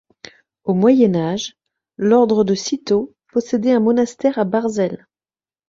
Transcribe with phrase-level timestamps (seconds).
[0.63, 1.57] Au Moyen Âge,
[1.95, 5.05] l’ordre de Cîteaux possédait un monastère à Barzelle.